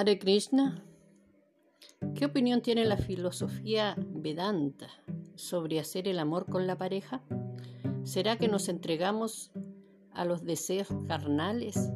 Hare 0.00 0.18
Krishna, 0.18 0.82
¿qué 2.14 2.24
opinión 2.24 2.62
tiene 2.62 2.86
la 2.86 2.96
filosofía 2.96 3.94
Vedanta 3.98 4.86
sobre 5.34 5.78
hacer 5.78 6.08
el 6.08 6.18
amor 6.18 6.46
con 6.46 6.66
la 6.66 6.78
pareja? 6.78 7.20
¿Será 8.04 8.38
que 8.38 8.48
nos 8.48 8.70
entregamos 8.70 9.52
a 10.14 10.24
los 10.24 10.42
deseos 10.42 10.88
carnales 11.06 11.90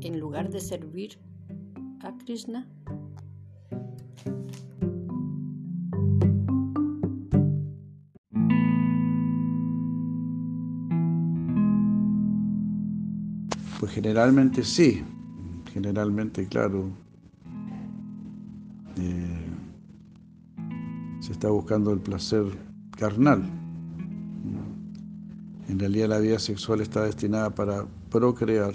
en 0.00 0.18
lugar 0.18 0.48
de 0.48 0.60
servir 0.60 1.18
a 2.00 2.16
Krishna? 2.16 2.66
Pues 13.78 13.92
generalmente 13.92 14.64
sí, 14.64 15.04
generalmente 15.74 16.48
claro. 16.48 17.01
Se 21.20 21.32
está 21.32 21.48
buscando 21.48 21.92
el 21.92 22.00
placer 22.00 22.44
carnal. 22.96 23.42
En 25.68 25.78
realidad 25.78 26.08
la 26.08 26.18
vida 26.18 26.38
sexual 26.38 26.80
está 26.80 27.04
destinada 27.04 27.50
para 27.50 27.86
procrear. 28.10 28.74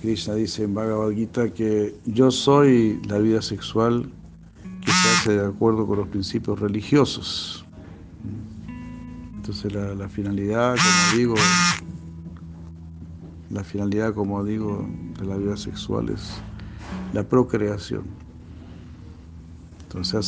Krishna 0.00 0.34
dice 0.34 0.64
en 0.64 0.74
Bhagavad 0.74 1.10
Gita 1.12 1.50
que 1.50 1.94
yo 2.06 2.30
soy 2.30 3.00
la 3.08 3.18
vida 3.18 3.42
sexual 3.42 4.10
que 4.84 4.90
se 4.90 5.08
hace 5.08 5.32
de 5.38 5.46
acuerdo 5.46 5.86
con 5.86 5.98
los 5.98 6.08
principios 6.08 6.58
religiosos. 6.58 7.64
Entonces 9.36 9.72
la 9.74 10.08
finalidad, 10.08 10.76
como 10.76 11.18
digo, 11.18 11.34
la 13.50 13.62
finalidad, 13.62 14.14
como 14.14 14.42
digo, 14.44 14.88
de 15.18 15.26
la 15.26 15.36
vida 15.36 15.56
sexual 15.56 16.08
es 16.08 16.40
la 17.12 17.22
procreación. 17.22 18.04
Entonces 19.84 20.26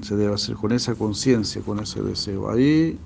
se 0.00 0.16
debe 0.16 0.34
hacer 0.34 0.56
con 0.56 0.72
esa 0.72 0.94
conciencia, 0.94 1.62
con 1.62 1.78
ese 1.78 2.02
deseo. 2.02 2.50
Ahí 2.50 2.98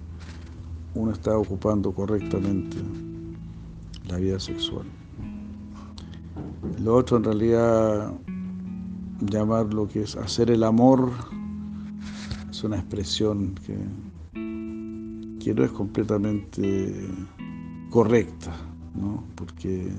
uno 0.95 1.13
está 1.13 1.37
ocupando 1.37 1.93
correctamente 1.93 2.77
la 4.09 4.17
vida 4.17 4.41
sexual. 4.41 4.87
Lo 6.83 6.97
otro 6.97 7.19
en 7.19 7.25
realidad, 7.25 8.13
llamar 9.21 9.73
lo 9.75 9.89
que 9.89 10.03
es 10.03 10.17
hacer 10.17 10.51
el 10.51 10.65
amor, 10.65 11.11
es 12.51 12.65
una 12.65 12.77
expresión 12.77 13.55
que, 13.67 13.77
que 15.45 15.55
no 15.55 15.65
es 15.65 15.71
completamente 15.71 17.09
correcta. 17.91 18.53
¿no? 18.95 19.25
Porque, 19.35 19.93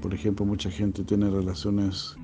por 0.00 0.14
ejemplo, 0.14 0.44
mucha 0.46 0.70
gente 0.70 1.04
tiene 1.04 1.30
relaciones 1.30 2.16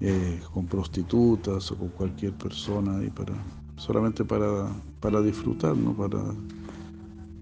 eh, 0.00 0.40
con 0.52 0.66
prostitutas 0.66 1.70
o 1.70 1.76
con 1.76 1.88
cualquier 1.88 2.32
persona 2.34 3.02
y 3.04 3.10
para, 3.10 3.34
solamente 3.76 4.24
para, 4.24 4.68
para 5.00 5.20
disfrutar, 5.20 5.76
¿no? 5.76 5.94
Para, 5.94 6.20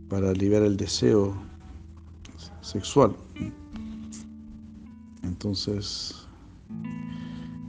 para 0.09 0.31
aliviar 0.31 0.63
el 0.63 0.77
deseo 0.77 1.35
sexual. 2.61 3.17
Entonces, 5.23 6.27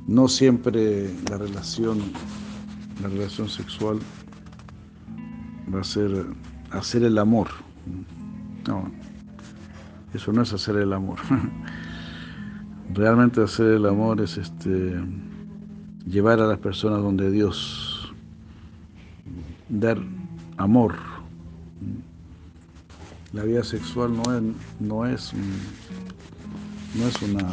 no 0.07 0.27
siempre 0.27 1.13
la 1.29 1.37
relación, 1.37 1.99
la 3.01 3.07
relación 3.07 3.47
sexual 3.47 3.99
va 5.73 5.81
a 5.81 5.83
ser 5.83 6.25
hacer 6.71 7.03
el 7.03 7.17
amor. 7.17 7.47
No, 8.67 8.91
eso 10.13 10.31
no 10.33 10.41
es 10.41 10.53
hacer 10.53 10.77
el 10.77 10.93
amor. 10.93 11.19
Realmente 12.93 13.41
hacer 13.41 13.67
el 13.67 13.85
amor 13.85 14.19
es 14.21 14.37
este 14.37 14.99
llevar 16.05 16.39
a 16.39 16.47
las 16.47 16.59
personas 16.59 17.01
donde 17.01 17.31
Dios, 17.31 18.13
dar 19.69 19.97
amor. 20.57 20.95
La 23.33 23.43
vida 23.43 23.63
sexual 23.63 24.13
no 24.13 24.23
es, 24.35 24.43
no 24.79 25.05
es, 25.05 25.31
no 26.95 27.07
es 27.07 27.21
una, 27.21 27.47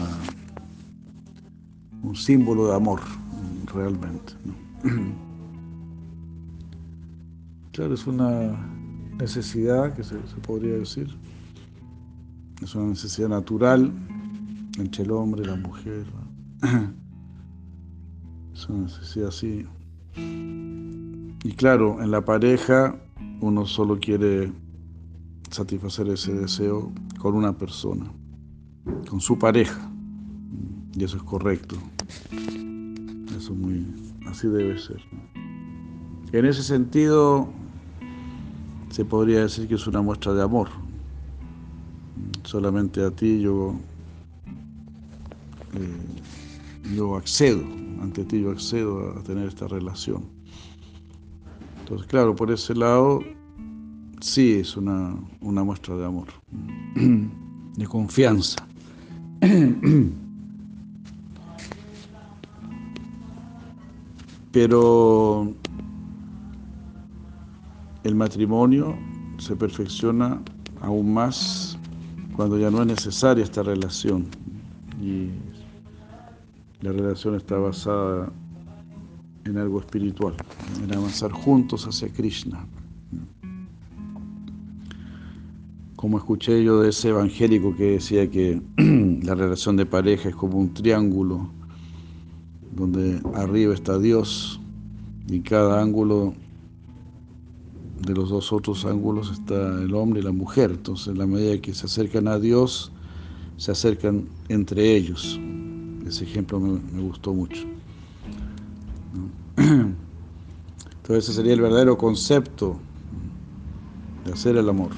un 2.02 2.16
símbolo 2.16 2.68
de 2.68 2.74
amor, 2.74 3.00
realmente. 3.72 4.32
Claro, 7.72 7.94
es 7.94 8.08
una 8.08 8.58
necesidad 9.20 9.94
que 9.94 10.02
se, 10.02 10.14
se 10.26 10.34
podría 10.44 10.78
decir. 10.78 11.16
Es 12.62 12.74
una 12.74 12.88
necesidad 12.88 13.28
natural 13.28 13.92
entre 14.78 15.04
el 15.04 15.12
hombre 15.12 15.42
y 15.42 15.46
la 15.46 15.56
mujer. 15.56 16.06
Es 18.52 18.68
una 18.68 18.86
necesidad 18.86 19.28
así. 19.28 19.64
Y 20.16 21.52
claro, 21.52 22.02
en 22.02 22.10
la 22.10 22.24
pareja 22.24 22.96
uno 23.40 23.64
solo 23.66 24.00
quiere 24.00 24.52
satisfacer 25.50 26.08
ese 26.08 26.34
deseo 26.34 26.90
con 27.20 27.36
una 27.36 27.56
persona, 27.56 28.10
con 29.08 29.20
su 29.20 29.38
pareja. 29.38 29.88
Y 30.92 31.04
eso 31.04 31.18
es 31.18 31.22
correcto. 31.22 31.76
Eso 33.36 33.52
es 33.52 33.58
muy, 33.58 33.86
así 34.26 34.48
debe 34.48 34.76
ser. 34.76 35.00
En 36.32 36.44
ese 36.44 36.64
sentido, 36.64 37.48
se 38.90 39.04
podría 39.04 39.42
decir 39.42 39.68
que 39.68 39.76
es 39.76 39.86
una 39.86 40.02
muestra 40.02 40.34
de 40.34 40.42
amor 40.42 40.87
solamente 42.48 43.04
a 43.04 43.10
ti 43.10 43.42
yo, 43.42 43.74
eh, 45.74 46.94
yo 46.96 47.14
accedo, 47.16 47.62
ante 48.00 48.24
ti 48.24 48.40
yo 48.40 48.52
accedo 48.52 49.18
a 49.18 49.22
tener 49.22 49.48
esta 49.48 49.68
relación. 49.68 50.24
Entonces, 51.80 52.06
claro, 52.06 52.34
por 52.34 52.50
ese 52.50 52.74
lado, 52.74 53.20
sí 54.22 54.54
es 54.54 54.78
una, 54.78 55.14
una 55.42 55.62
muestra 55.62 55.94
de 55.96 56.06
amor, 56.06 56.28
de 57.76 57.86
confianza. 57.86 58.66
Pero 64.52 65.52
el 68.04 68.14
matrimonio 68.14 68.96
se 69.36 69.54
perfecciona 69.54 70.40
aún 70.80 71.12
más 71.12 71.77
cuando 72.38 72.56
ya 72.56 72.70
no 72.70 72.80
es 72.82 72.86
necesaria 72.86 73.42
esta 73.42 73.64
relación 73.64 74.26
y 75.02 75.30
la 76.82 76.92
relación 76.92 77.34
está 77.34 77.58
basada 77.58 78.30
en 79.44 79.58
algo 79.58 79.80
espiritual, 79.80 80.34
en 80.84 80.94
avanzar 80.94 81.32
juntos 81.32 81.84
hacia 81.88 82.08
Krishna. 82.12 82.64
Como 85.96 86.18
escuché 86.18 86.62
yo 86.62 86.80
de 86.80 86.90
ese 86.90 87.08
evangélico 87.08 87.74
que 87.74 87.94
decía 87.94 88.30
que 88.30 88.62
la 89.24 89.34
relación 89.34 89.76
de 89.76 89.86
pareja 89.86 90.28
es 90.28 90.36
como 90.36 90.58
un 90.58 90.72
triángulo 90.72 91.50
donde 92.70 93.20
arriba 93.34 93.74
está 93.74 93.98
Dios 93.98 94.60
y 95.26 95.40
cada 95.40 95.82
ángulo 95.82 96.34
de 98.08 98.14
los 98.14 98.30
dos 98.30 98.52
otros 98.54 98.86
ángulos 98.86 99.30
está 99.30 99.82
el 99.82 99.94
hombre 99.94 100.20
y 100.20 100.22
la 100.22 100.32
mujer. 100.32 100.70
Entonces, 100.70 101.08
en 101.08 101.18
la 101.18 101.26
medida 101.26 101.60
que 101.60 101.74
se 101.74 101.84
acercan 101.84 102.26
a 102.26 102.38
Dios, 102.38 102.90
se 103.58 103.70
acercan 103.70 104.26
entre 104.48 104.96
ellos. 104.96 105.38
Ese 106.06 106.24
ejemplo 106.24 106.58
me, 106.58 107.02
gustó 107.02 107.34
mucho. 107.34 107.64
Entonces, 109.56 109.98
ese 111.24 111.34
sería 111.34 111.52
el 111.52 111.60
verdadero 111.60 111.98
concepto 111.98 112.78
de 114.24 114.32
hacer 114.32 114.56
el 114.56 114.68
amor. 114.68 114.90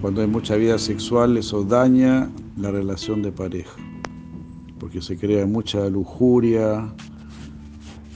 Cuando 0.00 0.22
hay 0.22 0.26
mucha 0.26 0.56
vida 0.56 0.78
sexual, 0.78 1.36
eso 1.36 1.62
daña 1.62 2.30
la 2.56 2.70
relación 2.70 3.20
de 3.22 3.32
pareja, 3.32 3.76
porque 4.78 5.02
se 5.02 5.18
crea 5.18 5.46
mucha 5.46 5.88
lujuria 5.90 6.90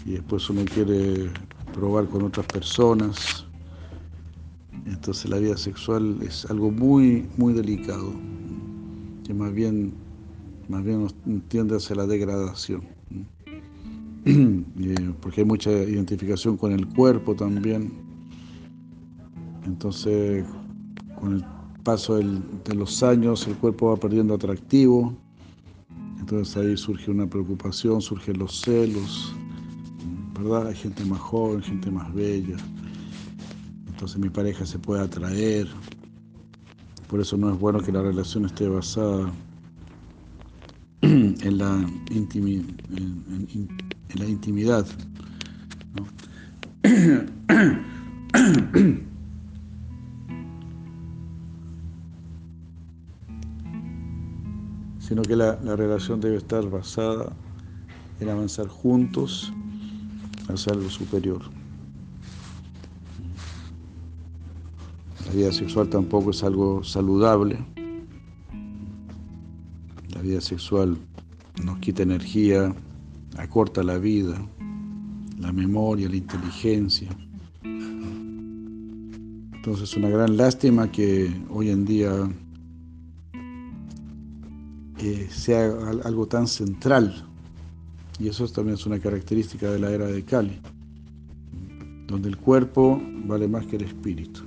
y 0.07 0.13
después 0.13 0.49
uno 0.49 0.65
quiere 0.65 1.31
probar 1.79 2.07
con 2.07 2.25
otras 2.25 2.47
personas. 2.47 3.47
Entonces 4.87 5.31
la 5.31 5.39
vida 5.39 5.57
sexual 5.57 6.17
es 6.23 6.45
algo 6.47 6.73
muy, 6.73 7.29
muy 7.37 7.53
delicado, 7.53 8.13
que 9.25 9.33
más 9.33 9.53
bien, 9.53 9.93
más 10.69 10.83
bien 10.85 11.07
tiende 11.49 11.77
hacia 11.77 11.97
la 11.97 12.07
degradación. 12.07 12.83
Eh, 14.81 15.15
porque 15.23 15.41
hay 15.41 15.47
mucha 15.47 15.71
identificación 15.71 16.57
con 16.57 16.73
el 16.73 16.87
cuerpo 16.89 17.35
también. 17.35 17.91
Entonces, 19.65 20.45
con 21.19 21.37
el 21.37 21.45
paso 21.83 22.17
de 22.17 22.75
los 22.75 23.03
años, 23.03 23.47
el 23.47 23.55
cuerpo 23.55 23.89
va 23.89 23.97
perdiendo 23.97 24.35
atractivo. 24.35 25.15
Entonces 26.21 26.57
ahí 26.59 26.77
surge 26.77 27.11
una 27.11 27.27
preocupación, 27.27 28.03
surgen 28.03 28.39
los 28.39 28.61
celos, 28.61 29.35
¿verdad? 30.39 30.69
Hay 30.69 30.77
gente 30.77 31.05
más 31.05 31.21
joven, 31.21 31.61
gente 31.63 31.91
más 31.91 32.15
bella. 32.15 32.57
Entonces 33.89 34.19
mi 34.19 34.31
pareja 34.31 34.65
se 34.65 34.79
puede 34.79 35.03
atraer. 35.03 35.67
Por 37.09 37.21
eso 37.21 37.37
no 37.37 37.53
es 37.53 37.59
bueno 37.59 37.81
que 37.81 37.91
la 37.91 38.03
relación 38.03 38.45
esté 38.45 38.69
basada 38.69 39.33
en, 41.03 41.59
la, 41.59 41.85
intimidad. 42.11 42.77
sino 55.01 55.23
que 55.23 55.35
la, 55.35 55.57
relación 55.75 56.21
debe 56.21 56.37
estar 56.37 56.69
basada 56.69 57.33
en 58.21 58.29
avanzar 58.29 58.69
juntos 58.69 59.53
hacia 60.49 60.73
algo 60.73 60.89
superior. 60.89 61.43
La 65.27 65.33
vida 65.35 65.53
sexual 65.53 65.89
tampoco 65.91 66.31
es 66.31 66.43
algo 66.43 66.83
saludable. 66.83 67.59
La 70.15 70.23
vida 70.23 70.41
sexual 70.41 70.97
nos 71.63 71.79
quita 71.79 72.03
energía, 72.03 72.75
acorta 73.37 73.83
la 73.83 73.99
vida, 73.99 74.41
la 75.39 75.53
memoria, 75.53 76.09
la 76.09 76.17
inteligencia. 76.17 77.11
Entonces 79.69 79.91
es 79.91 79.97
una 79.97 80.09
gran 80.09 80.37
lástima 80.37 80.91
que 80.91 81.31
hoy 81.51 81.69
en 81.71 81.85
día 81.85 82.11
eh, 84.99 85.29
sea 85.31 85.67
algo 86.05 86.27
tan 86.27 86.47
central. 86.47 87.28
Y 88.19 88.29
eso 88.29 88.47
también 88.49 88.75
es 88.75 88.87
una 88.87 88.99
característica 88.99 89.71
de 89.71 89.79
la 89.79 89.91
era 89.91 90.07
de 90.07 90.25
Cali, 90.25 90.61
donde 92.07 92.29
el 92.29 92.37
cuerpo 92.37 93.01
vale 93.27 93.47
más 93.47 93.67
que 93.67 93.77
el 93.77 93.85
espíritu. 93.85 94.41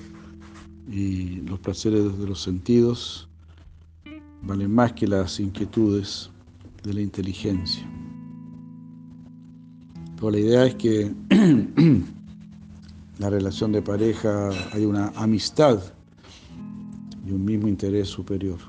Y 0.89 1.41
los 1.41 1.59
placeres 1.59 2.17
de 2.17 2.27
los 2.27 2.41
sentidos 2.41 3.29
valen 4.41 4.73
más 4.73 4.93
que 4.93 5.07
las 5.07 5.39
inquietudes 5.39 6.29
de 6.83 6.93
la 6.93 7.01
inteligencia. 7.01 7.87
Pero 10.15 10.31
la 10.31 10.39
idea 10.39 10.65
es 10.65 10.75
que 10.75 11.13
la 13.19 13.29
relación 13.29 13.71
de 13.71 13.81
pareja 13.81 14.49
hay 14.73 14.85
una 14.85 15.07
amistad 15.15 15.81
y 17.25 17.31
un 17.31 17.45
mismo 17.45 17.67
interés 17.67 18.09
superior. 18.09 18.59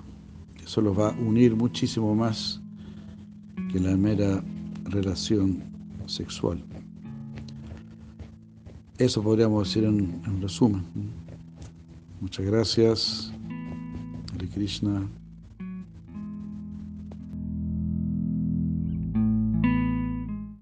Eso 0.64 0.80
los 0.80 0.96
va 0.96 1.08
a 1.08 1.18
unir 1.18 1.56
muchísimo 1.56 2.14
más 2.14 2.60
que 3.72 3.80
la 3.80 3.96
mera 3.96 4.42
relación 4.92 5.62
sexual. 6.06 6.62
Eso 8.98 9.22
podríamos 9.22 9.66
decir 9.66 9.84
en, 9.84 10.40
resumen. 10.40 10.84
Muchas 12.20 12.46
gracias. 12.46 13.32
Hare 14.34 14.48
Krishna. 14.48 15.08